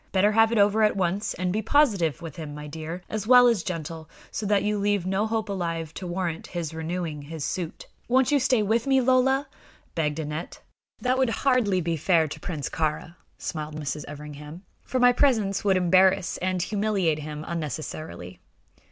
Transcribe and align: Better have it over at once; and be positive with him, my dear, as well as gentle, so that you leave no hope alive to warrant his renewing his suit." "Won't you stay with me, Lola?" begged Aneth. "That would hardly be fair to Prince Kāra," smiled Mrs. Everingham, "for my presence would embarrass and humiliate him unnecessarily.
Better 0.11 0.31
have 0.31 0.51
it 0.51 0.57
over 0.57 0.81
at 0.81 0.97
once; 0.97 1.35
and 1.35 1.53
be 1.53 1.61
positive 1.61 2.23
with 2.23 2.35
him, 2.35 2.55
my 2.55 2.65
dear, 2.65 3.03
as 3.07 3.27
well 3.27 3.45
as 3.45 3.61
gentle, 3.61 4.09
so 4.31 4.47
that 4.47 4.63
you 4.63 4.79
leave 4.79 5.05
no 5.05 5.27
hope 5.27 5.47
alive 5.47 5.93
to 5.93 6.07
warrant 6.07 6.47
his 6.47 6.73
renewing 6.73 7.21
his 7.21 7.45
suit." 7.45 7.85
"Won't 8.07 8.31
you 8.31 8.39
stay 8.39 8.63
with 8.63 8.87
me, 8.87 8.99
Lola?" 8.99 9.47
begged 9.93 10.19
Aneth. 10.19 10.57
"That 11.01 11.19
would 11.19 11.29
hardly 11.29 11.81
be 11.81 11.97
fair 11.97 12.27
to 12.29 12.39
Prince 12.39 12.67
Kāra," 12.67 13.15
smiled 13.37 13.75
Mrs. 13.79 14.03
Everingham, 14.07 14.63
"for 14.81 14.99
my 14.99 15.11
presence 15.11 15.63
would 15.63 15.77
embarrass 15.77 16.37
and 16.39 16.63
humiliate 16.63 17.19
him 17.19 17.45
unnecessarily. 17.47 18.39